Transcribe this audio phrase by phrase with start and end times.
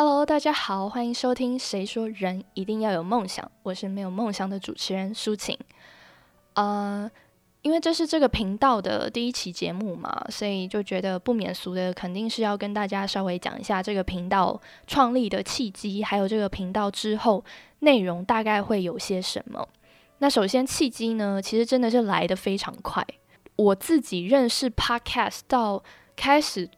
[0.00, 5.58] Hello，大家好，欢迎收听《谁说人一定要有梦想》，我是没有梦想的主持人舒晴。
[6.54, 7.10] 呃，
[7.62, 17.44] 因为这是这个频道的第一期节目嘛，所以就觉得不免俗的，肯定是要跟大家稍微讲一下这个频道创立的契机，还有这个频道之后
[17.80, 19.68] 内容大概会有些什么。
[20.18, 23.04] 那首先契机呢，其实真的是来的非常快。
[23.56, 25.82] 我自己认识 Podcast 到
[26.14, 26.70] 开始。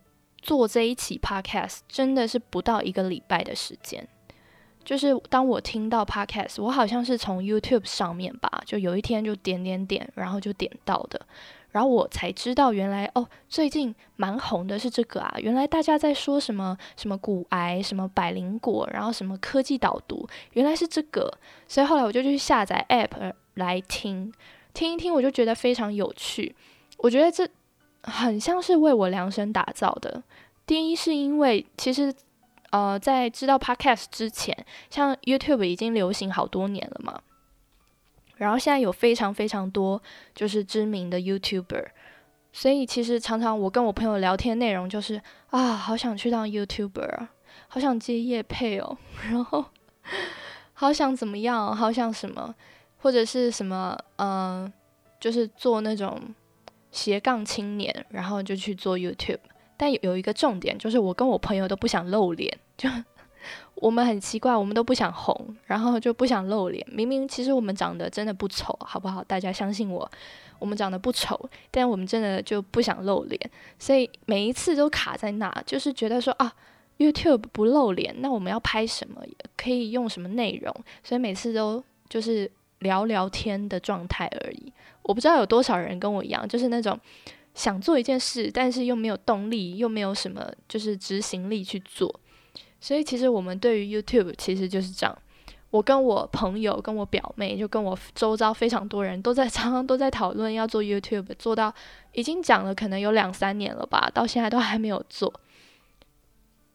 [0.43, 4.07] 做这一期 podcast 真的是不到一个礼拜的时间，
[4.83, 11.21] 就是当我听到 podcast，我好像是从 YouTube 上面吧，就有一天就点点点，然后就点到的，
[11.71, 21.31] 然后我才知道原来哦，最近蛮红的是这个啊，原来大家在说什么什么骨癌，什么百灵果，然后什么科技导读，原来是这个，
[21.69, 24.33] 所以后来我就去下载 app 来听，
[24.73, 26.57] 听一听，我就觉得非常有趣，
[26.97, 27.47] 我觉得这。
[28.03, 30.23] 很像是为我量身打造的。
[30.67, 32.15] 第一是因为其实，
[32.71, 34.57] 呃，在知道 Podcast 之前，
[34.89, 37.21] 像 YouTube 已经流行好多年了嘛。
[38.37, 40.01] 然后现在有非常非常多
[40.35, 41.89] 就是知名的 YouTuber，
[42.53, 47.31] 所以其实常常我跟我朋友聊天内容就是啊，好想去当 YouTuber 啊，
[47.69, 48.97] 好想接业配哦，
[49.29, 49.65] 然后
[50.73, 52.55] 好想怎么样，好想什么，
[52.99, 54.73] 或者是什么，嗯，
[55.19, 56.19] 就是做那种。
[56.91, 59.39] 斜杠青年，然后就去做 YouTube，
[59.77, 62.89] 但有一个重点，就是我跟我朋友都不想露脸，就
[63.77, 66.87] 我们很奇怪，我们都不想红，然后就不想露脸。
[66.91, 69.25] 明明其实我们长得真的不丑，好不好？
[69.25, 70.11] 大家相信我，
[70.59, 73.41] 我们长得不丑，但我们真的就不想露脸，
[73.79, 76.53] 所以每一次都卡在那，就是觉得说啊
[76.99, 79.23] ，YouTube 不露脸，那我们要拍什么？
[79.57, 80.75] 可以用什么内容？
[81.03, 84.73] 所以每次都就是聊聊天的状态而已。
[85.03, 86.99] 我不知道有多少人跟我一样，就是那种
[87.55, 92.21] 想做一件事，但是又没有动力，又没有什么就是执行力去做。
[92.81, 95.17] 所以其实我们对于 YouTube 其实就是这样。
[95.71, 101.73] 我跟我朋友、跟我表妹，就跟我周遭非常多人都在 常常都在讨论要做 YouTube，做到
[102.13, 105.33] 已经讲了可能有两三年了吧，到现在都还没有做。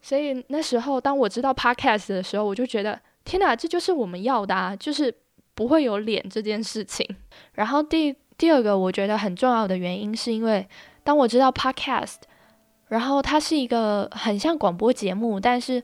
[0.01, 5.13] 所以那时候当我知道 Podcast 的时候，我就觉得天哪，这就是我们要的，啊，就是
[5.56, 7.08] 不会有脸这件事情。
[7.54, 10.68] 然后第第二个我觉得很重要的原因，是因为
[11.04, 12.18] 当我知道 podcast，
[12.90, 15.82] 然后它是一个很像广播节目，但是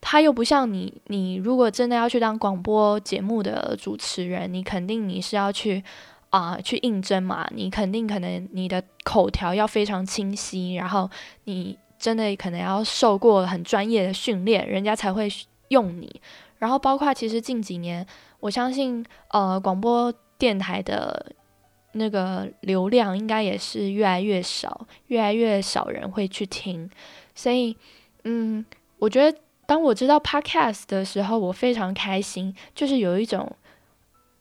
[0.00, 5.82] 它又不像你，你如果真的要去当广播节目的主持人，你肯定你是要去
[6.30, 11.08] 啊去应征嘛，你肯定可能你的口条要非常清晰，然后
[11.44, 15.28] 你真的可能要受过很专业的训练，人家才会
[15.68, 16.20] 用你。
[16.58, 18.06] 然后包括其实近几年，
[18.40, 20.12] 我相信呃广播。
[20.38, 21.32] 电台的
[21.92, 26.90] 那个流量应该也是越来越少，越来越少人会去听，
[27.34, 27.74] 所以，
[28.24, 28.62] 嗯，
[28.98, 33.50] 我觉得当我知道 podcast 的时候，我非常开心，就是有一种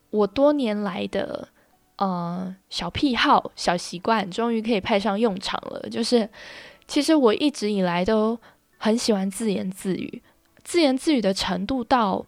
[0.10, 1.48] 我多年来的
[1.96, 5.88] 呃小癖好、小习惯，终于可以派上用场了。
[5.90, 6.30] 就是
[6.88, 8.38] 其实我一直以来都
[8.78, 10.22] 很喜欢自言自语，
[10.66, 12.26] 自言自语的程度到。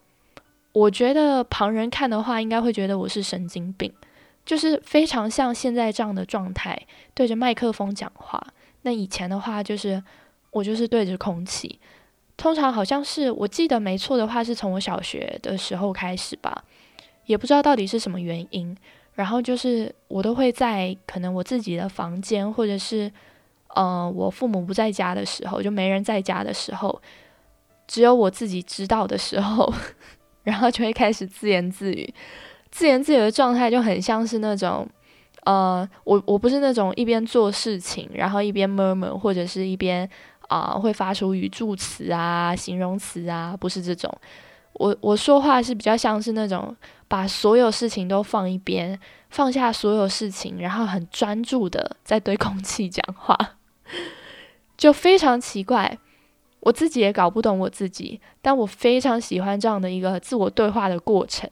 [0.73, 3.91] 我觉得旁人看的话，应该会觉得我是神经病，
[4.45, 6.79] 就是非常像现在这样的状态，
[7.15, 8.39] 对着麦克风讲话。
[8.83, 10.03] 那以前的话，就是
[10.51, 11.79] 我就是对着空气。
[12.35, 16.63] 通常好像是我记得没错的话，是从我小学的时候开始吧，
[17.25, 18.77] 也不知道到底是什么原因。
[19.15, 23.11] 然后就是我都会在可能我自己的房间，或者是
[23.69, 27.01] 呃我父母不在家的时候，就没人在家的时候，
[27.87, 29.73] 只有我自己知道的时候。
[30.43, 32.13] 然后就会开始自言自语，
[32.71, 34.87] 自言自语的状态就很像是那种，
[35.43, 40.09] 呃，我我不是那种一边做事情，然后一边 murmur，或者是一边
[40.47, 44.09] 啊会发出语助词啊、形容词啊，不是这种。
[44.71, 46.73] 我我说话是比较像是那种
[47.09, 48.97] 把所有事情都放一边，
[49.29, 53.37] 放下所有事情，然后很专注的在对空气讲话，
[54.77, 55.97] 就非常奇怪。
[56.59, 61.49] 我自己也搞不懂我自己，但我非常喜欢这样的一个自我对话的过程。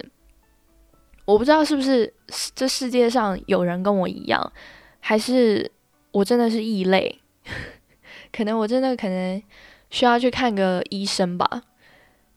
[1.26, 2.14] 我不知道是不是
[2.54, 4.52] 这世界上有人跟我一样，
[5.00, 5.72] 还是
[6.12, 7.20] 我真的是异类。
[8.32, 9.42] 可能我真的可能
[9.90, 11.64] 需要去看个医生吧。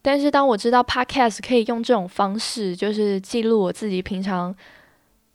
[0.00, 4.54] 但是当我知道 Podcast 可以用这种方式，就是记录我自己平常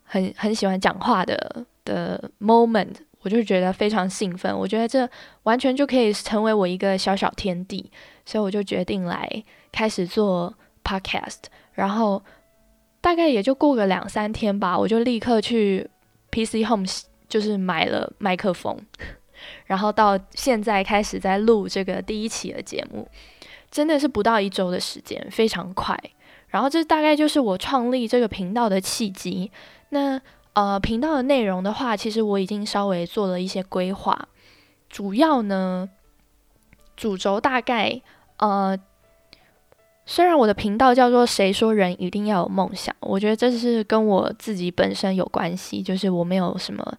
[0.03, 2.95] 很很喜欢讲话的的 moment。
[3.23, 5.09] 我就觉得非常兴奋，我觉得这
[5.43, 7.89] 完全就可以成为我一个小小天地，
[8.25, 10.53] 所以我就决定来开始做
[10.83, 11.39] podcast。
[11.73, 12.21] 然后
[13.01, 15.89] 大概也就过个两三天吧，我就立刻去
[16.31, 16.85] PC Home
[17.27, 18.77] 就是买了麦克风，
[19.65, 23.07] 然后到现在开始在录这个第一期的节目。
[23.71, 25.99] 真的是不到一周的时间，非常快。
[26.49, 29.51] 然后这大概就是我创立这个频道的契机。
[29.89, 30.21] 那
[30.53, 34.27] 呃，频道的内容的话，其实我已经稍微做了一些规划，
[34.89, 35.89] 主要呢，
[36.95, 38.01] 主轴大概
[38.38, 38.77] 呃。
[40.05, 46.97] 虽然我的频道叫做“谁说人一定要有梦想”，我觉得这是跟我自己本身有关系，就是我没有什么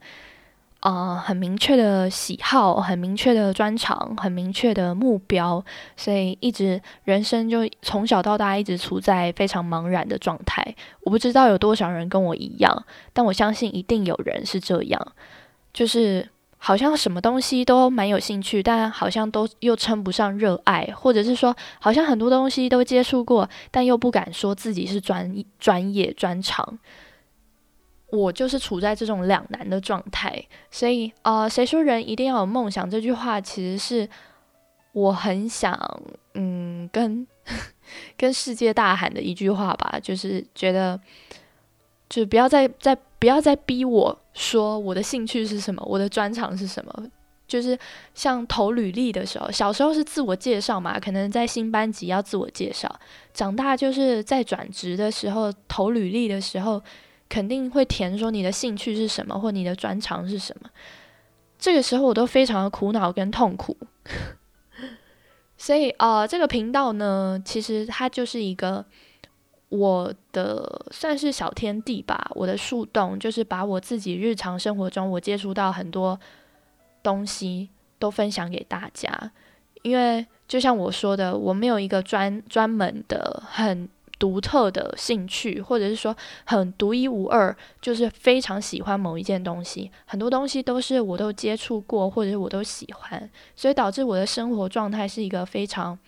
[0.84, 5.64] 啊很明确的喜好、很明确的专长、很明确的目标，
[5.96, 10.62] 所以一直人生就从小到大一直处在非常茫然的状态。
[11.00, 15.12] 我不知道有多少人跟我一样，但我相信一定有人是这样，
[15.72, 16.28] 就是。
[16.56, 26.78] 好像什么东西都蛮有兴趣，但好像都又称不上热爱，或者是说，好像很多东西都接触过，但又不敢说自己是专专业专长。
[28.14, 32.88] 我就是处在这种两难的状态，所以呃，谁说人一定要有梦想？
[32.88, 34.08] 这句话其实是
[34.92, 35.78] 我很想
[36.34, 37.26] 嗯跟
[38.16, 40.98] 跟世界大喊的一句话吧，就是觉得，
[42.08, 42.96] 就不要再再。
[43.16, 47.06] 不要再逼我说我的兴趣是什么，我的专长是什么。
[47.48, 47.78] 就是
[48.14, 52.86] 像投履历的时候，小时候是自我介绍嘛，可能在新班级要自我介绍；
[53.32, 56.82] 长大就是在转职的时候投履历的时候，
[57.28, 60.70] 肯定会填说你的兴趣是什么，或你的专长是什么。
[61.58, 63.76] 这个时候我都非常的苦恼跟痛苦。
[65.56, 68.84] 所以啊，这个频道呢，其实它就是一个。
[69.70, 76.20] 我的算是小天地吧，我的树洞就是把我自己日常生活中我接触到很多
[77.02, 77.68] 东西
[77.98, 79.32] 都分享给大家，
[79.82, 83.88] 因为就像我说的，我没有一个专专门的很
[84.24, 86.16] 独特的兴趣，或者是说
[86.46, 95.98] 很独一无二，就是非常喜欢某一件东西，很多东西都是我都接触过，或者是我都喜欢，所以导致我的生活状态是一个非常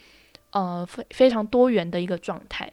[0.53, 2.73] 呃非非常多元的一个状态。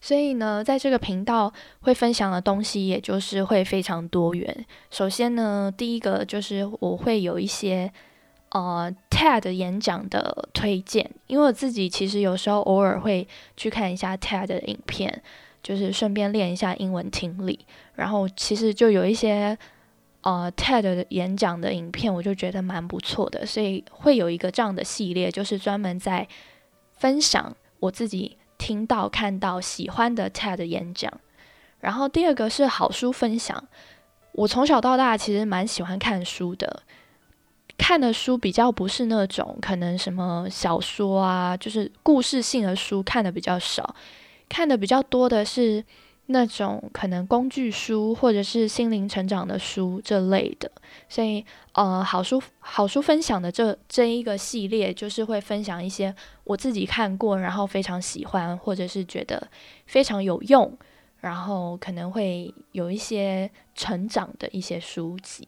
[0.00, 4.64] 所以呢，在这个频道会分享的东西，也就是会非常多元。
[4.90, 7.92] 首先呢，第一个就是我会有一些
[8.54, 15.22] 呃 TED 演讲的推荐，因为我自己其实有时候偶尔会去看一下 TED 的影片，
[15.62, 17.66] 就是顺便练一下英文听力。
[17.96, 19.58] 然后其实就有一些
[20.22, 26.26] 呃 TED 演讲的影片，我就觉得蛮不错的，所以会有一个这样的系列，就是专门在
[26.96, 28.38] 分享我自己。
[28.56, 31.12] 听到、看到喜欢的 TED 演讲，
[31.80, 33.62] 然后第二个是好书分享。
[34.32, 36.82] 我从小到大其实蛮喜欢看书的，
[37.76, 43.94] 看的书比较不是那种可能什么小说啊，就是故事性的书看的比较少，
[44.48, 45.84] 看的比较多的是。
[46.26, 50.72] 那种可能工具书或者是心灵成长的书这类的，
[51.06, 59.46] 所以呃，好书好书分享的这这一个系列，就是会分享一些我自己看过，然后非常喜欢，或者是觉得
[59.84, 60.74] 非常有用，
[61.20, 65.46] 然后可能会有一些成长的一些书籍。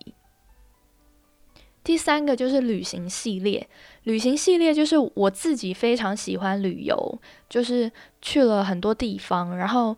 [1.86, 3.68] 第三个就是旅行系列，
[4.02, 7.18] 旅行系列就是我自己非常喜欢旅游，
[7.48, 7.90] 就是
[8.20, 9.96] 去了很多地方，然后。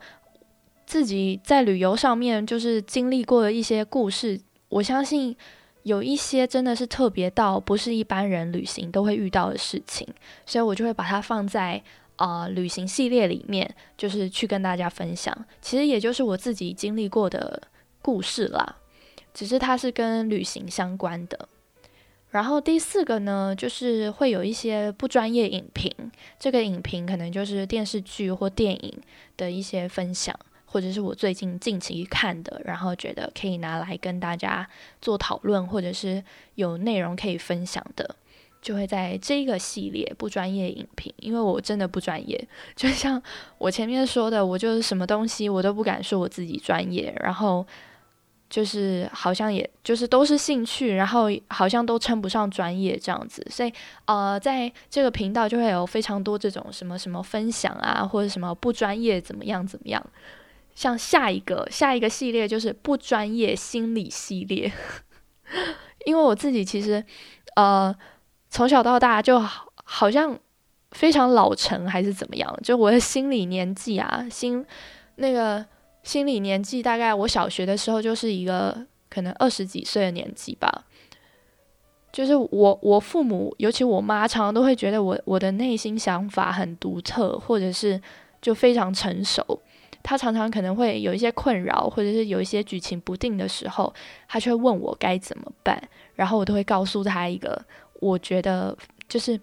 [0.89, 4.41] 自己在旅游上面就是经历过的一些故事，
[4.71, 5.37] 我相信
[5.83, 10.09] 有一些真的是特别到不是一般人旅行都会遇到的事情，
[10.47, 11.83] 所以我就会把它放在
[12.17, 15.37] 啊旅行系列里面，就是去跟大家分享。
[15.61, 17.61] 其实也就是我自己经历过的
[18.01, 18.77] 故事啦，
[19.35, 21.47] 只是它是跟旅行相关的。
[22.31, 25.93] 然后第四个呢，就是会有一些不专业影评，
[26.39, 28.99] 这个影评可能就是电视剧或电影
[29.37, 30.39] 的一些分享。
[30.71, 34.69] 或者是我最近近期看的，然后觉得可以拿来跟大家
[35.01, 36.23] 做讨论，或者是
[36.57, 38.17] 有内容可以分享的，
[38.61, 41.11] 就会在这个系列不专业影评。
[41.21, 43.21] 因为我真的不专业， 就像
[43.57, 47.67] 我前面说的，我就是什么东西我都不敢说我自己专业，然后
[48.49, 53.47] 就是好像也就是都是兴趣，然后好像都称不上专业这样子。
[53.51, 53.73] 所以
[54.07, 60.05] 呃，在这个频道就会有非常多这种什么什么分享啊，或者什么不专业怎么样怎么样。
[60.75, 64.73] 像下一个下一个系列就是不专业心理系列，
[66.07, 67.05] 因为我自己其实
[67.57, 67.95] 呃
[68.49, 70.39] 从小到大就好好像
[70.93, 74.65] 非常老成还是怎么样，就我的心理年纪啊，心
[75.17, 75.67] 那个
[76.03, 80.85] 心理年纪大概我小学的时候就是一个可能二十几岁的年纪吧，
[82.13, 88.01] 就是我我父母尤其我妈常常都会觉得我我的内心想法很独特，或者是
[88.41, 89.61] 就非常成熟。
[90.01, 93.93] 他常常可能会有一些困扰，或者是有一些举情不定的时候，
[94.27, 95.83] 他就会问我该怎么办，
[96.15, 97.61] 然后我都会告诉他一个
[98.01, 98.75] 我觉得
[99.07, 99.39] 就是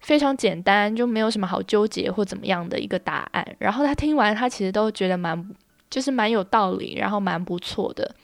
[0.00, 3.56] 非常简单，就没有什么好纠结或怎么样的一个答案。
[3.58, 5.38] 然后他听完，他其实都觉得蛮，
[5.94, 8.16] 就是蛮有道理，然后蛮不错的。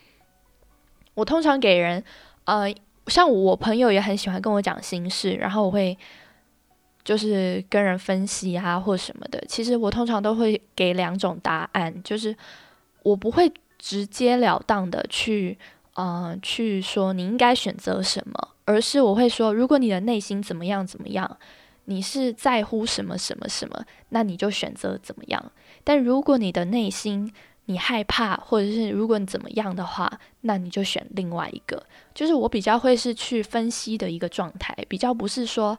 [1.14, 2.02] 我通常给人，
[2.46, 2.66] 呃，
[3.06, 5.96] 像我朋友也很喜欢跟我讲心事，然后我会
[7.04, 9.40] 就是跟人分析啊或什么的。
[9.46, 12.36] 其实我通常都会给两种答案，就是
[13.04, 15.56] 我不会直截了当的去，
[15.94, 21.38] 呃，去说你应该选择什么，而是我会说，如果你的内心怎么样怎么样，
[21.84, 25.52] 你是在乎什么什么什么，那你就选择怎么样。
[25.84, 27.32] 但如果你的内心，
[27.70, 31.80] 你害怕，或者是如果你怎么样的话，那你就选另外一个。
[32.12, 35.78] 就是我比较会是去分析的一个状态，比较不是说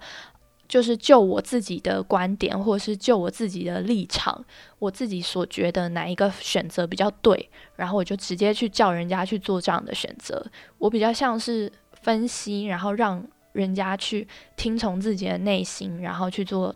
[0.70, 4.42] 就是就我自己的观点，或者是就我自己的立场，
[4.80, 10.42] 我自己所觉得哪一个选择比较对，然后我就直接去叫人家去做这样的选择。
[10.78, 11.70] 我比较像是
[12.02, 13.22] 分析，然后让
[13.52, 16.74] 人家去听从自己的内心，然后去做。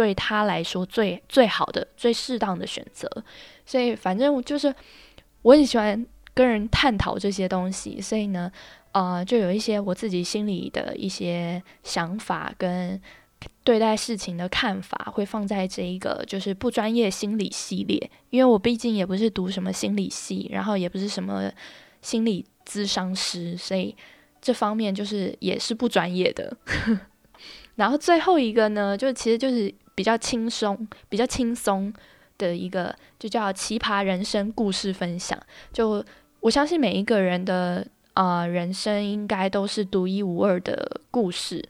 [0.00, 3.06] 对他来说最最好的、最适当的选择，
[3.66, 4.74] 所以反正就是
[5.42, 8.50] 我很喜欢跟人探讨这些东西，所以呢，
[8.92, 12.98] 呃，就有一些我自己心里的一些想法跟
[13.62, 21.52] 对待事情的看法，会放在这一个就是不专业心理系列，因为我毕竟也不是读什么心理系，然后也不是什么
[22.00, 23.94] 心理咨商师，所以
[24.40, 26.56] 这方面就是也是不专业的。
[27.76, 31.92] 然后最后一个呢，就其实就是比较轻松、比较轻松
[32.38, 35.38] 的一个，就叫奇葩人生故事分享。
[35.74, 36.02] 就
[36.40, 41.62] 我相信每一个人的啊人生应该都是独一无二的故事，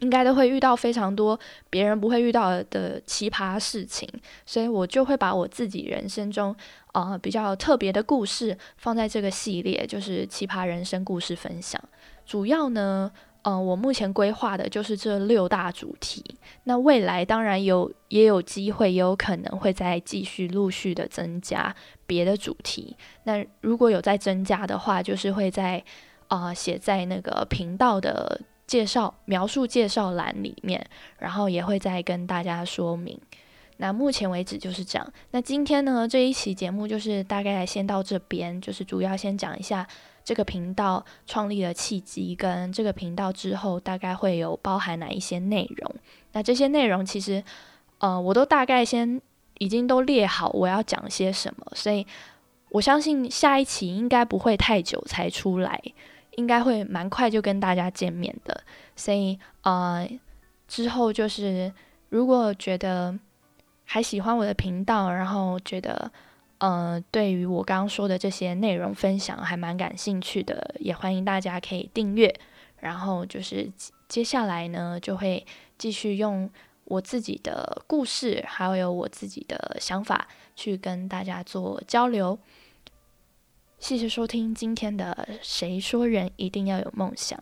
[0.00, 1.40] 应该都会遇到非常多
[1.70, 4.06] 别人不会遇到的奇葩事情，
[4.44, 6.54] 所以我就会把我自己人生中
[6.92, 11.82] 啊比较特别的故事放在这个系列，就是奇葩人生故事分享。
[12.26, 13.10] 主要呢。
[13.44, 16.24] 嗯，我目前规划的就是这六大主题。
[16.64, 21.74] 那未来当然有，也有机会，也有可能会再继续陆续的增加
[22.06, 22.96] 别的主题。
[23.24, 25.84] 那如果有再增加的话，就是会在
[26.28, 30.86] 啊写在那个频道的介绍描述介绍栏里面，
[31.18, 33.20] 然后也会再跟大家说明。
[33.78, 35.12] 那目前为止就是这样。
[35.30, 39.86] 那今天呢这一期节目就是大概先到这边，就是主要先讲一下。
[40.24, 45.96] 这个频道创立的契机，跟这个频道之后大概会有包含哪一些内容？
[46.32, 47.44] 那这些内容其实，
[47.98, 49.20] 呃，我都大概先
[49.58, 52.06] 已经都列好我要讲些什么，所以
[52.70, 55.78] 我相信下一期应该不会太久才出来，
[56.36, 58.62] 应该会蛮快就跟大家见面的。
[58.96, 60.08] 所以，呃，
[60.66, 61.70] 之后就是
[62.08, 63.14] 如果觉得
[63.84, 66.10] 还喜欢我的频道，然后觉得。
[66.58, 72.32] 呃，对于我刚刚说的这些内容分享还蛮感兴趣的，也欢迎大家可以订阅。
[72.78, 73.70] 然后就是
[74.08, 75.44] 接下来呢，就会
[75.76, 76.48] 继续用
[76.84, 82.38] 我自己的故事，还有我自己的想法去跟大家做交流。
[83.78, 87.38] 谢谢收听今天的《谁说人一定要有梦想》。